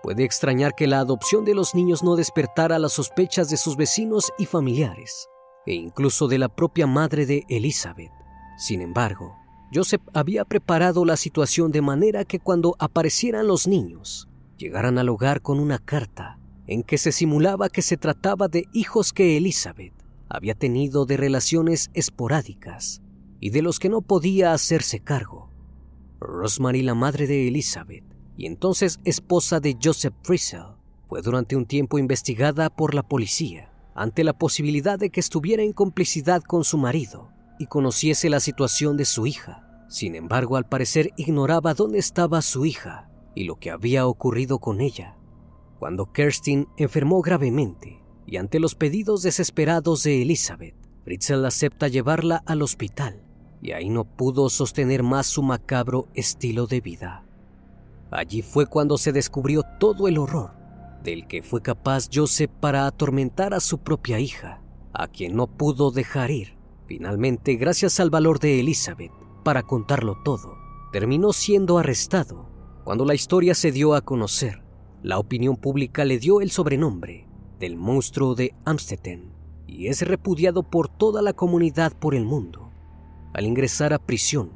Puede 0.02 0.24
extrañar 0.24 0.74
que 0.74 0.86
la 0.86 1.00
adopción 1.00 1.44
de 1.44 1.54
los 1.54 1.74
niños 1.74 2.02
no 2.02 2.16
despertara 2.16 2.78
las 2.78 2.94
sospechas 2.94 3.50
de 3.50 3.56
sus 3.56 3.76
vecinos 3.76 4.32
y 4.38 4.46
familiares, 4.46 5.28
e 5.66 5.74
incluso 5.74 6.26
de 6.26 6.38
la 6.38 6.48
propia 6.48 6.86
madre 6.86 7.26
de 7.26 7.44
Elizabeth. 7.48 8.17
Sin 8.58 8.80
embargo, 8.80 9.38
Joseph 9.72 10.02
había 10.12 10.44
preparado 10.44 11.04
la 11.04 11.16
situación 11.16 11.70
de 11.70 11.80
manera 11.80 12.24
que 12.24 12.40
cuando 12.40 12.74
aparecieran 12.80 13.46
los 13.46 13.68
niños, 13.68 14.28
llegaran 14.56 14.98
al 14.98 15.08
hogar 15.08 15.42
con 15.42 15.60
una 15.60 15.78
carta 15.78 16.40
en 16.66 16.82
que 16.82 16.98
se 16.98 17.12
simulaba 17.12 17.68
que 17.68 17.82
se 17.82 17.96
trataba 17.96 18.48
de 18.48 18.66
hijos 18.72 19.12
que 19.12 19.36
Elizabeth 19.36 19.94
había 20.28 20.56
tenido 20.56 21.06
de 21.06 21.16
relaciones 21.16 21.88
esporádicas 21.94 23.00
y 23.38 23.50
de 23.50 23.62
los 23.62 23.78
que 23.78 23.88
no 23.88 24.02
podía 24.02 24.52
hacerse 24.52 24.98
cargo. 24.98 25.52
Rosemary, 26.18 26.82
la 26.82 26.94
madre 26.94 27.28
de 27.28 27.46
Elizabeth 27.46 28.04
y 28.36 28.46
entonces 28.46 28.98
esposa 29.04 29.60
de 29.60 29.78
Joseph 29.80 30.14
Frizzell, 30.24 30.74
fue 31.06 31.22
durante 31.22 31.54
un 31.54 31.64
tiempo 31.64 31.96
investigada 31.96 32.70
por 32.70 32.92
la 32.94 33.04
policía 33.04 33.72
ante 33.94 34.24
la 34.24 34.32
posibilidad 34.32 34.98
de 34.98 35.10
que 35.10 35.20
estuviera 35.20 35.62
en 35.62 35.72
complicidad 35.72 36.42
con 36.42 36.64
su 36.64 36.76
marido 36.76 37.37
y 37.58 37.66
conociese 37.66 38.30
la 38.30 38.40
situación 38.40 38.96
de 38.96 39.04
su 39.04 39.26
hija. 39.26 39.64
Sin 39.88 40.14
embargo, 40.14 40.56
al 40.56 40.66
parecer 40.66 41.12
ignoraba 41.16 41.74
dónde 41.74 41.98
estaba 41.98 42.42
su 42.42 42.66
hija 42.66 43.08
y 43.34 43.44
lo 43.44 43.56
que 43.56 43.70
había 43.70 44.06
ocurrido 44.06 44.58
con 44.58 44.80
ella. 44.80 45.16
Cuando 45.78 46.12
Kerstin 46.12 46.68
enfermó 46.76 47.22
gravemente 47.22 48.02
y 48.26 48.36
ante 48.36 48.60
los 48.60 48.74
pedidos 48.74 49.22
desesperados 49.22 50.02
de 50.02 50.22
Elizabeth, 50.22 50.74
Fritzl 51.04 51.44
acepta 51.44 51.88
llevarla 51.88 52.42
al 52.46 52.62
hospital 52.62 53.22
y 53.62 53.72
ahí 53.72 53.88
no 53.88 54.04
pudo 54.04 54.50
sostener 54.50 55.02
más 55.02 55.26
su 55.26 55.42
macabro 55.42 56.08
estilo 56.14 56.66
de 56.66 56.80
vida. 56.80 57.24
Allí 58.10 58.42
fue 58.42 58.66
cuando 58.66 58.98
se 58.98 59.12
descubrió 59.12 59.62
todo 59.80 60.08
el 60.08 60.18
horror 60.18 60.52
del 61.02 61.26
que 61.26 61.42
fue 61.42 61.62
capaz 61.62 62.08
Joseph 62.12 62.50
para 62.60 62.86
atormentar 62.86 63.54
a 63.54 63.60
su 63.60 63.78
propia 63.78 64.18
hija, 64.18 64.60
a 64.92 65.06
quien 65.06 65.36
no 65.36 65.46
pudo 65.46 65.90
dejar 65.90 66.30
ir 66.30 66.57
Finalmente, 66.88 67.56
gracias 67.56 68.00
al 68.00 68.08
valor 68.08 68.40
de 68.40 68.60
Elizabeth 68.60 69.12
para 69.44 69.62
contarlo 69.62 70.16
todo, 70.24 70.56
terminó 70.90 71.34
siendo 71.34 71.76
arrestado. 71.76 72.48
Cuando 72.82 73.04
la 73.04 73.14
historia 73.14 73.54
se 73.54 73.72
dio 73.72 73.94
a 73.94 74.00
conocer, 74.00 74.62
la 75.02 75.18
opinión 75.18 75.56
pública 75.56 76.06
le 76.06 76.18
dio 76.18 76.40
el 76.40 76.50
sobrenombre 76.50 77.28
del 77.60 77.76
monstruo 77.76 78.34
de 78.34 78.54
Amstetten 78.64 79.34
y 79.66 79.88
es 79.88 80.00
repudiado 80.00 80.62
por 80.62 80.88
toda 80.88 81.20
la 81.20 81.34
comunidad 81.34 81.92
por 81.92 82.14
el 82.14 82.24
mundo. 82.24 82.72
Al 83.34 83.44
ingresar 83.44 83.92
a 83.92 83.98
prisión, 83.98 84.52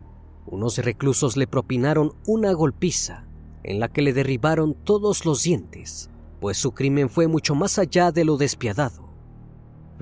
unos 0.47 0.79
reclusos 0.79 1.37
le 1.37 1.47
propinaron 1.47 2.15
una 2.27 2.53
golpiza 2.53 3.27
en 3.63 3.79
la 3.79 3.89
que 3.89 4.01
le 4.01 4.15
derribaron 4.15 4.73
todos 4.73 5.27
los 5.27 5.43
dientes, 5.43 6.09
pues 6.41 6.57
su 6.57 6.73
crimen 6.73 7.11
fue 7.11 7.29
mucho 7.29 7.55
más 7.55 7.79
allá 7.79 8.11
de 8.11 8.25
lo 8.25 8.39
despiadado. 8.39 9.02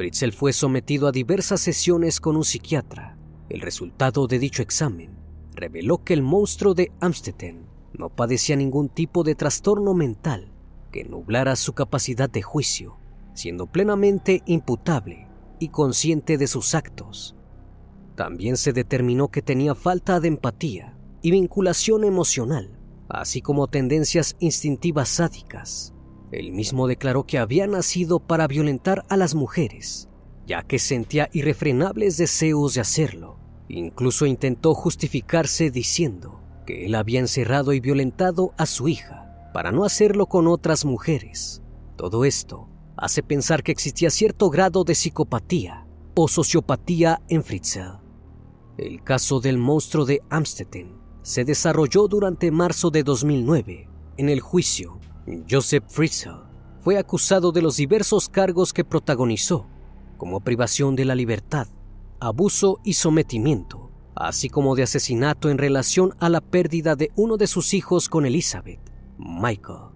Fritzl 0.00 0.32
fue 0.32 0.54
sometido 0.54 1.08
a 1.08 1.12
diversas 1.12 1.60
sesiones 1.60 2.20
con 2.20 2.34
un 2.34 2.42
psiquiatra. 2.42 3.18
El 3.50 3.60
resultado 3.60 4.26
de 4.26 4.38
dicho 4.38 4.62
examen 4.62 5.10
reveló 5.54 6.02
que 6.02 6.14
el 6.14 6.22
monstruo 6.22 6.72
de 6.72 6.90
Amstetten 7.00 7.66
no 7.92 8.08
padecía 8.08 8.56
ningún 8.56 8.88
tipo 8.88 9.24
de 9.24 9.34
trastorno 9.34 9.92
mental 9.92 10.54
que 10.90 11.04
nublara 11.04 11.54
su 11.54 11.74
capacidad 11.74 12.30
de 12.30 12.40
juicio, 12.40 12.96
siendo 13.34 13.66
plenamente 13.66 14.42
imputable 14.46 15.28
y 15.58 15.68
consciente 15.68 16.38
de 16.38 16.46
sus 16.46 16.74
actos. 16.74 17.36
También 18.16 18.56
se 18.56 18.72
determinó 18.72 19.28
que 19.28 19.42
tenía 19.42 19.74
falta 19.74 20.18
de 20.18 20.28
empatía 20.28 20.96
y 21.20 21.30
vinculación 21.30 22.04
emocional, 22.04 22.70
así 23.10 23.42
como 23.42 23.66
tendencias 23.66 24.34
instintivas 24.38 25.10
sádicas. 25.10 25.92
Él 26.32 26.52
mismo 26.52 26.86
declaró 26.86 27.24
que 27.24 27.38
había 27.38 27.66
nacido 27.66 28.20
para 28.20 28.46
violentar 28.46 29.04
a 29.08 29.16
las 29.16 29.34
mujeres, 29.34 30.08
ya 30.46 30.62
que 30.62 30.78
sentía 30.78 31.28
irrefrenables 31.32 32.16
deseos 32.16 32.74
de 32.74 32.80
hacerlo. 32.80 33.38
Incluso 33.68 34.26
intentó 34.26 34.74
justificarse 34.74 35.70
diciendo 35.70 36.40
que 36.66 36.86
él 36.86 36.94
había 36.94 37.20
encerrado 37.20 37.72
y 37.72 37.80
violentado 37.80 38.52
a 38.58 38.66
su 38.66 38.88
hija 38.88 39.50
para 39.52 39.72
no 39.72 39.84
hacerlo 39.84 40.26
con 40.26 40.46
otras 40.46 40.84
mujeres. 40.84 41.62
Todo 41.96 42.24
esto 42.24 42.68
hace 42.96 43.22
pensar 43.22 43.62
que 43.62 43.72
existía 43.72 44.10
cierto 44.10 44.50
grado 44.50 44.84
de 44.84 44.94
psicopatía 44.94 45.86
o 46.14 46.28
sociopatía 46.28 47.22
en 47.28 47.42
Fritzl. 47.42 47.98
El 48.76 49.02
caso 49.02 49.40
del 49.40 49.58
monstruo 49.58 50.04
de 50.04 50.22
Amstetten 50.30 50.96
se 51.22 51.44
desarrolló 51.44 52.08
durante 52.08 52.50
marzo 52.50 52.90
de 52.90 53.02
2009 53.02 53.88
en 54.16 54.28
el 54.28 54.40
juicio 54.40 54.98
Joseph 55.48 55.84
Fritzl 55.88 56.30
fue 56.80 56.98
acusado 56.98 57.52
de 57.52 57.62
los 57.62 57.76
diversos 57.76 58.28
cargos 58.28 58.72
que 58.72 58.84
protagonizó, 58.84 59.66
como 60.16 60.40
privación 60.40 60.96
de 60.96 61.04
la 61.04 61.14
libertad, 61.14 61.68
abuso 62.20 62.80
y 62.84 62.94
sometimiento, 62.94 63.90
así 64.14 64.48
como 64.48 64.74
de 64.74 64.84
asesinato 64.84 65.50
en 65.50 65.58
relación 65.58 66.14
a 66.20 66.28
la 66.28 66.40
pérdida 66.40 66.96
de 66.96 67.10
uno 67.16 67.36
de 67.36 67.46
sus 67.46 67.74
hijos 67.74 68.08
con 68.08 68.26
Elizabeth, 68.26 68.80
Michael. 69.18 69.90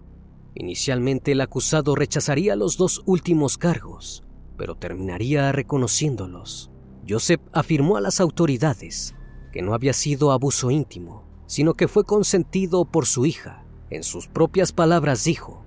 Inicialmente 0.53 1.33
el 1.33 1.41
acusado 1.41 1.95
rechazaría 1.95 2.55
los 2.55 2.77
dos 2.77 3.01
últimos 3.05 3.57
cargos, 3.57 4.23
pero 4.57 4.75
terminaría 4.75 5.51
reconociéndolos. 5.51 6.71
Joseph 7.07 7.41
afirmó 7.51 7.97
a 7.97 8.01
las 8.01 8.21
autoridades 8.21 9.15
que 9.51 9.61
no 9.61 9.73
había 9.73 9.93
sido 9.93 10.31
abuso 10.31 10.71
íntimo, 10.71 11.23
sino 11.45 11.73
que 11.73 11.87
fue 11.87 12.03
consentido 12.03 12.85
por 12.85 13.05
su 13.05 13.25
hija 13.25 13.64
en 13.89 14.03
sus 14.03 14.27
propias 14.27 14.71
palabras 14.71 15.23
dijo, 15.23 15.63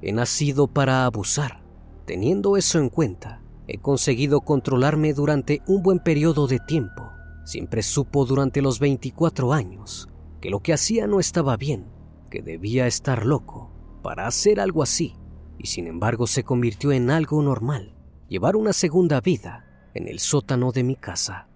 he 0.00 0.12
nacido 0.12 0.66
para 0.66 1.04
abusar. 1.04 1.62
Teniendo 2.06 2.56
eso 2.56 2.78
en 2.78 2.88
cuenta, 2.88 3.42
he 3.68 3.78
conseguido 3.78 4.40
controlarme 4.40 5.12
durante 5.12 5.62
un 5.66 5.82
buen 5.82 5.98
periodo 5.98 6.46
de 6.46 6.58
tiempo. 6.58 7.10
Siempre 7.44 7.82
supo 7.82 8.24
durante 8.24 8.62
los 8.62 8.80
24 8.80 9.52
años 9.52 10.08
que 10.40 10.50
lo 10.50 10.60
que 10.60 10.72
hacía 10.72 11.06
no 11.06 11.20
estaba 11.20 11.56
bien, 11.56 11.86
que 12.28 12.42
debía 12.42 12.86
estar 12.86 13.24
loco 13.24 13.70
para 14.02 14.26
hacer 14.26 14.58
algo 14.58 14.82
así, 14.82 15.14
y 15.58 15.68
sin 15.68 15.86
embargo 15.86 16.26
se 16.26 16.42
convirtió 16.42 16.90
en 16.90 17.10
algo 17.10 17.40
normal, 17.42 17.94
llevar 18.28 18.56
una 18.56 18.72
segunda 18.72 19.20
vida 19.20 19.64
en 19.94 20.08
el 20.08 20.18
sótano 20.18 20.72
de 20.72 20.82
mi 20.82 20.96
casa. 20.96 21.48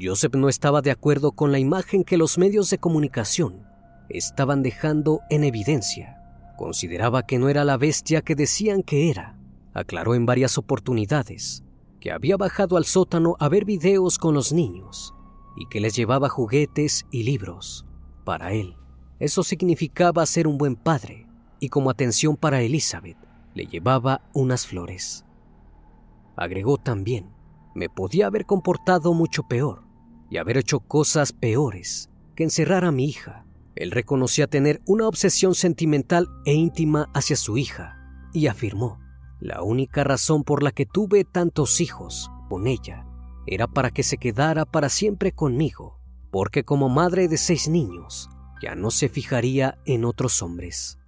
Joseph 0.00 0.34
no 0.34 0.48
estaba 0.48 0.82
de 0.82 0.90
acuerdo 0.90 1.32
con 1.32 1.52
la 1.52 1.60
imagen 1.60 2.02
que 2.02 2.16
los 2.16 2.38
medios 2.38 2.70
de 2.70 2.78
comunicación 2.78 3.69
estaban 4.10 4.62
dejando 4.62 5.20
en 5.30 5.44
evidencia. 5.44 6.16
Consideraba 6.56 7.24
que 7.24 7.38
no 7.38 7.48
era 7.48 7.64
la 7.64 7.76
bestia 7.76 8.22
que 8.22 8.34
decían 8.34 8.82
que 8.82 9.10
era. 9.10 9.38
Aclaró 9.72 10.14
en 10.14 10.26
varias 10.26 10.58
oportunidades 10.58 11.64
que 12.00 12.10
había 12.10 12.36
bajado 12.36 12.76
al 12.76 12.84
sótano 12.84 13.36
a 13.38 13.48
ver 13.48 13.64
videos 13.64 14.18
con 14.18 14.34
los 14.34 14.52
niños 14.52 15.14
y 15.56 15.66
que 15.68 15.80
les 15.80 15.94
llevaba 15.94 16.28
juguetes 16.28 17.04
y 17.10 17.22
libros. 17.22 17.86
Para 18.24 18.52
él, 18.52 18.76
eso 19.18 19.42
significaba 19.42 20.24
ser 20.26 20.46
un 20.46 20.58
buen 20.58 20.76
padre 20.76 21.26
y 21.60 21.68
como 21.68 21.90
atención 21.90 22.36
para 22.36 22.62
Elizabeth 22.62 23.18
le 23.54 23.66
llevaba 23.66 24.22
unas 24.32 24.66
flores. 24.66 25.24
Agregó 26.36 26.78
también, 26.78 27.30
me 27.74 27.88
podía 27.88 28.26
haber 28.26 28.46
comportado 28.46 29.12
mucho 29.12 29.42
peor 29.42 29.84
y 30.30 30.38
haber 30.38 30.56
hecho 30.56 30.80
cosas 30.80 31.32
peores 31.32 32.08
que 32.34 32.44
encerrar 32.44 32.84
a 32.84 32.92
mi 32.92 33.04
hija. 33.04 33.44
Él 33.80 33.90
reconocía 33.92 34.46
tener 34.46 34.82
una 34.86 35.08
obsesión 35.08 35.54
sentimental 35.54 36.28
e 36.44 36.52
íntima 36.52 37.08
hacia 37.14 37.34
su 37.34 37.56
hija 37.56 37.96
y 38.34 38.46
afirmó, 38.46 39.00
la 39.40 39.62
única 39.62 40.04
razón 40.04 40.44
por 40.44 40.62
la 40.62 40.70
que 40.70 40.84
tuve 40.84 41.24
tantos 41.24 41.80
hijos 41.80 42.30
con 42.50 42.66
ella 42.66 43.06
era 43.46 43.66
para 43.66 43.90
que 43.90 44.02
se 44.02 44.18
quedara 44.18 44.66
para 44.66 44.90
siempre 44.90 45.32
conmigo, 45.32 45.98
porque 46.30 46.62
como 46.62 46.90
madre 46.90 47.26
de 47.26 47.38
seis 47.38 47.70
niños 47.70 48.28
ya 48.62 48.74
no 48.74 48.90
se 48.90 49.08
fijaría 49.08 49.78
en 49.86 50.04
otros 50.04 50.42
hombres. 50.42 50.98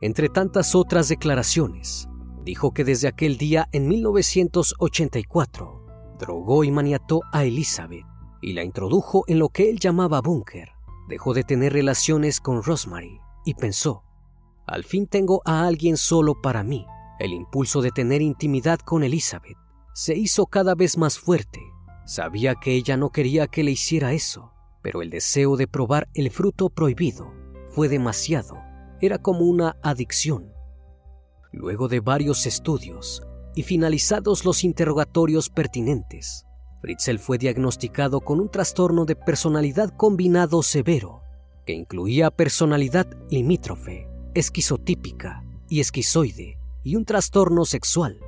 Entre 0.00 0.28
tantas 0.28 0.74
otras 0.74 1.08
declaraciones, 1.08 2.08
dijo 2.42 2.74
que 2.74 2.82
desde 2.82 3.06
aquel 3.06 3.38
día 3.38 3.68
en 3.70 3.86
1984 3.86 5.86
drogó 6.18 6.64
y 6.64 6.72
maniató 6.72 7.20
a 7.32 7.44
Elizabeth 7.44 8.04
y 8.42 8.54
la 8.54 8.64
introdujo 8.64 9.22
en 9.28 9.38
lo 9.38 9.50
que 9.50 9.70
él 9.70 9.78
llamaba 9.78 10.20
búnker. 10.20 10.77
Dejó 11.08 11.32
de 11.32 11.42
tener 11.42 11.72
relaciones 11.72 12.38
con 12.38 12.62
Rosemary 12.62 13.18
y 13.44 13.54
pensó, 13.54 14.04
al 14.66 14.84
fin 14.84 15.06
tengo 15.06 15.40
a 15.46 15.66
alguien 15.66 15.96
solo 15.96 16.40
para 16.42 16.62
mí. 16.62 16.84
El 17.18 17.32
impulso 17.32 17.80
de 17.80 17.90
tener 17.90 18.20
intimidad 18.20 18.78
con 18.78 19.02
Elizabeth 19.02 19.56
se 19.94 20.14
hizo 20.14 20.46
cada 20.46 20.74
vez 20.74 20.98
más 20.98 21.18
fuerte. 21.18 21.60
Sabía 22.04 22.54
que 22.54 22.74
ella 22.74 22.98
no 22.98 23.10
quería 23.10 23.46
que 23.46 23.64
le 23.64 23.70
hiciera 23.70 24.12
eso, 24.12 24.52
pero 24.82 25.00
el 25.00 25.08
deseo 25.08 25.56
de 25.56 25.66
probar 25.66 26.08
el 26.12 26.30
fruto 26.30 26.68
prohibido 26.68 27.32
fue 27.70 27.88
demasiado. 27.88 28.58
Era 29.00 29.18
como 29.18 29.40
una 29.40 29.76
adicción. 29.82 30.52
Luego 31.50 31.88
de 31.88 32.00
varios 32.00 32.44
estudios 32.44 33.22
y 33.54 33.62
finalizados 33.62 34.44
los 34.44 34.62
interrogatorios 34.62 35.48
pertinentes, 35.48 36.44
Fritzel 36.80 37.18
fue 37.18 37.38
diagnosticado 37.38 38.20
con 38.20 38.40
un 38.40 38.48
trastorno 38.48 39.04
de 39.04 39.16
personalidad 39.16 39.90
combinado 39.96 40.62
severo, 40.62 41.22
que 41.66 41.72
incluía 41.72 42.30
personalidad 42.30 43.06
limítrofe, 43.30 44.08
esquizotípica 44.34 45.44
y 45.68 45.80
esquizoide, 45.80 46.58
y 46.84 46.96
un 46.96 47.04
trastorno 47.04 47.64
sexual, 47.64 48.20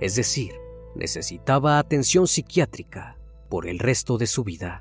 es 0.00 0.14
decir, 0.14 0.52
necesitaba 0.94 1.78
atención 1.78 2.26
psiquiátrica 2.28 3.18
por 3.50 3.66
el 3.66 3.78
resto 3.78 4.18
de 4.18 4.26
su 4.26 4.44
vida. 4.44 4.80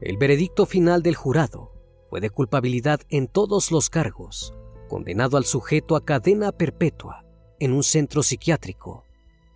El 0.00 0.16
veredicto 0.16 0.66
final 0.66 1.02
del 1.02 1.14
jurado 1.14 1.72
fue 2.08 2.20
de 2.20 2.30
culpabilidad 2.30 3.00
en 3.08 3.28
todos 3.28 3.70
los 3.70 3.90
cargos, 3.90 4.54
condenado 4.88 5.36
al 5.36 5.44
sujeto 5.44 5.96
a 5.96 6.04
cadena 6.04 6.50
perpetua 6.50 7.24
en 7.60 7.72
un 7.72 7.82
centro 7.82 8.22
psiquiátrico. 8.22 9.04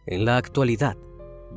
En 0.07 0.25
la 0.25 0.37
actualidad, 0.37 0.97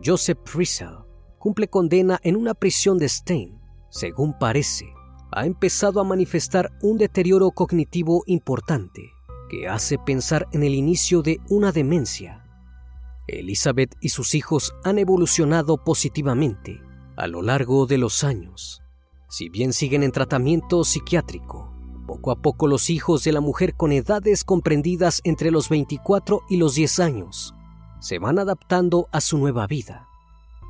Joseph 0.03 0.39
Friesel 0.45 1.08
cumple 1.39 1.67
condena 1.67 2.19
en 2.23 2.35
una 2.35 2.53
prisión 2.53 2.99
de 2.99 3.09
Stein. 3.09 3.59
Según 3.89 4.37
parece, 4.37 4.85
ha 5.31 5.45
empezado 5.45 5.99
a 5.99 6.03
manifestar 6.03 6.71
un 6.83 6.97
deterioro 6.97 7.49
cognitivo 7.51 8.23
importante 8.27 9.11
que 9.49 9.67
hace 9.67 9.97
pensar 9.97 10.47
en 10.51 10.63
el 10.63 10.75
inicio 10.75 11.23
de 11.23 11.39
una 11.49 11.71
demencia 11.71 12.45
Elizabeth 13.37 13.95
y 13.99 14.09
sus 14.09 14.35
hijos 14.35 14.73
han 14.83 14.97
evolucionado 14.97 15.77
positivamente 15.77 16.81
a 17.15 17.27
lo 17.27 17.41
largo 17.41 17.85
de 17.85 17.97
los 17.97 18.23
años. 18.23 18.81
Si 19.29 19.49
bien 19.49 19.73
siguen 19.73 20.03
en 20.03 20.11
tratamiento 20.11 20.83
psiquiátrico, 20.83 21.73
poco 22.07 22.31
a 22.31 22.41
poco 22.41 22.67
los 22.67 22.89
hijos 22.89 23.23
de 23.23 23.31
la 23.31 23.41
mujer 23.41 23.75
con 23.75 23.91
edades 23.91 24.43
comprendidas 24.43 25.21
entre 25.23 25.51
los 25.51 25.69
24 25.69 26.41
y 26.49 26.57
los 26.57 26.75
10 26.75 26.99
años 26.99 27.53
se 27.99 28.17
van 28.17 28.39
adaptando 28.39 29.09
a 29.11 29.19
su 29.19 29.37
nueva 29.37 29.67
vida. 29.67 30.08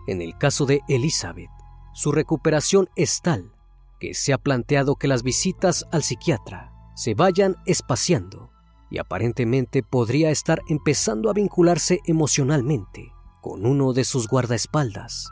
En 0.08 0.22
el 0.22 0.38
caso 0.38 0.66
de 0.66 0.82
Elizabeth, 0.88 1.52
su 1.94 2.12
recuperación 2.12 2.90
es 2.96 3.22
tal 3.22 3.52
que 4.00 4.14
se 4.14 4.34
ha 4.34 4.38
planteado 4.38 4.96
que 4.96 5.08
las 5.08 5.24
visitas 5.24 5.86
al 5.92 6.04
psiquiatra 6.04 6.72
se 6.96 7.14
vayan 7.14 7.58
espaciando 7.66 8.52
y 8.90 8.98
aparentemente 8.98 9.84
podría 9.84 10.32
estar 10.32 10.62
empezando 10.68 11.30
a 11.30 11.34
vincularse 11.34 12.00
emocionalmente 12.06 13.12
con 13.42 13.66
uno 13.66 13.94
de 13.94 14.04
sus 14.04 14.28
guardaespaldas. 14.28 15.30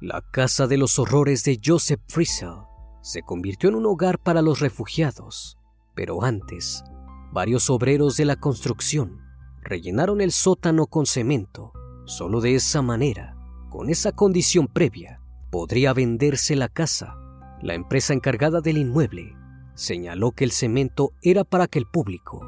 La 0.00 0.22
casa 0.30 0.66
de 0.66 0.76
los 0.76 0.98
horrores 0.98 1.44
de 1.44 1.60
Joseph 1.64 2.00
Friesel 2.08 2.60
se 3.02 3.22
convirtió 3.22 3.68
en 3.70 3.76
un 3.76 3.86
hogar 3.86 4.18
para 4.18 4.42
los 4.42 4.60
refugiados, 4.60 5.58
pero 5.94 6.22
antes, 6.22 6.84
varios 7.32 7.70
obreros 7.70 8.16
de 8.16 8.24
la 8.24 8.36
construcción 8.36 9.20
rellenaron 9.62 10.20
el 10.20 10.32
sótano 10.32 10.86
con 10.86 11.06
cemento. 11.06 11.72
Solo 12.04 12.40
de 12.40 12.54
esa 12.54 12.80
manera, 12.80 13.37
con 13.68 13.90
esa 13.90 14.12
condición 14.12 14.66
previa, 14.66 15.20
podría 15.50 15.92
venderse 15.92 16.56
la 16.56 16.68
casa. 16.68 17.16
La 17.60 17.74
empresa 17.74 18.12
encargada 18.12 18.60
del 18.60 18.78
inmueble 18.78 19.34
señaló 19.74 20.32
que 20.32 20.44
el 20.44 20.52
cemento 20.52 21.12
era 21.22 21.44
para 21.44 21.66
que 21.66 21.78
el 21.78 21.86
público 21.86 22.40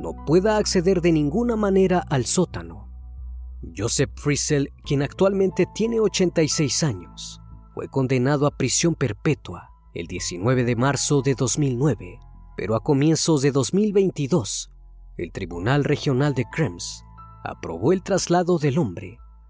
no 0.00 0.24
pueda 0.24 0.56
acceder 0.56 1.00
de 1.00 1.12
ninguna 1.12 1.56
manera 1.56 1.98
al 1.98 2.24
sótano. 2.24 2.88
Joseph 3.76 4.10
Friesel, 4.14 4.72
quien 4.84 5.02
actualmente 5.02 5.66
tiene 5.74 6.00
86 6.00 6.84
años, 6.84 7.40
fue 7.74 7.88
condenado 7.88 8.46
a 8.46 8.56
prisión 8.56 8.94
perpetua 8.94 9.70
el 9.94 10.06
19 10.06 10.64
de 10.64 10.76
marzo 10.76 11.22
de 11.22 11.34
2009, 11.34 12.20
pero 12.56 12.76
a 12.76 12.80
comienzos 12.80 13.42
de 13.42 13.50
2022, 13.50 14.70
el 15.16 15.32
Tribunal 15.32 15.84
Regional 15.84 16.34
de 16.34 16.44
Krems 16.52 17.04
aprobó 17.42 17.92
el 17.92 18.02
traslado 18.02 18.58
del 18.58 18.78
hombre 18.78 19.18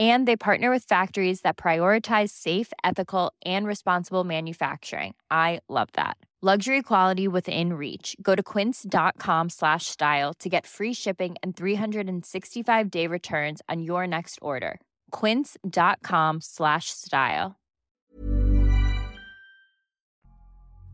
and 0.00 0.26
they 0.26 0.36
partner 0.36 0.70
with 0.70 0.84
factories 0.84 1.42
that 1.42 1.58
prioritize 1.58 2.30
safe 2.30 2.72
ethical 2.82 3.32
and 3.44 3.66
responsible 3.66 4.24
manufacturing. 4.24 5.14
I 5.30 5.60
love 5.68 5.88
that. 5.92 6.16
Luxury 6.42 6.80
quality 6.80 7.28
within 7.28 7.74
reach. 7.74 8.16
Go 8.22 8.34
to 8.34 8.42
quince.com 8.42 9.50
slash 9.50 9.84
style 9.86 10.32
to 10.38 10.48
get 10.48 10.66
free 10.66 10.94
shipping 10.94 11.36
and 11.42 11.54
365 11.54 12.90
day 12.90 13.06
returns 13.06 13.60
on 13.68 13.82
your 13.82 14.06
next 14.06 14.38
order. 14.40 14.80
quince.com 15.10 16.40
slash 16.40 16.86
style. 16.88 17.56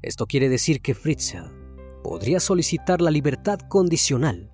Esto 0.02 0.26
quiere 0.26 0.48
decir 0.48 0.82
que 0.82 0.94
Fritzl 0.94 1.48
podría 2.02 2.40
solicitar 2.40 3.00
la 3.00 3.10
libertad 3.10 3.60
condicional. 3.68 4.50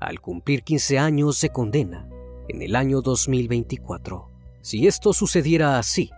Al 0.00 0.20
cumplir 0.20 0.62
15 0.62 0.98
años 1.00 1.40
de 1.40 1.50
condena 1.50 2.08
en 2.48 2.62
el 2.62 2.76
año 2.76 3.02
2024. 3.02 4.30
Si 4.60 4.86
esto 4.86 5.12
sucediera 5.12 5.78
así, 5.78 6.10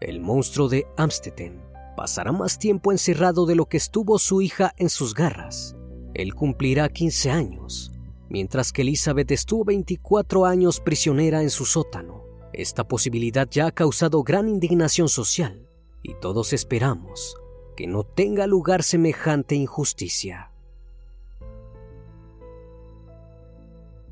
el 0.00 0.20
monstruo 0.20 0.68
de 0.68 0.86
Amstetten 0.96 1.62
pasará 1.96 2.32
más 2.32 2.58
tiempo 2.58 2.92
encerrado 2.92 3.46
de 3.46 3.54
lo 3.54 3.66
que 3.66 3.78
estuvo 3.78 4.18
su 4.18 4.42
hija 4.42 4.74
en 4.76 4.90
sus 4.90 5.14
garras. 5.14 5.76
Él 6.14 6.34
cumplirá 6.34 6.88
15 6.88 7.30
años, 7.30 7.92
mientras 8.28 8.72
que 8.72 8.82
Elizabeth 8.82 9.30
estuvo 9.30 9.64
24 9.64 10.44
años 10.44 10.80
prisionera 10.80 11.42
en 11.42 11.50
su 11.50 11.64
sótano. 11.64 12.24
Esta 12.52 12.86
posibilidad 12.86 13.48
ya 13.50 13.66
ha 13.66 13.72
causado 13.72 14.22
gran 14.22 14.48
indignación 14.48 15.08
social 15.08 15.68
y 16.02 16.14
todos 16.20 16.52
esperamos 16.52 17.36
que 17.76 17.86
no 17.86 18.04
tenga 18.04 18.46
lugar 18.46 18.82
semejante 18.82 19.54
injusticia. 19.54 20.52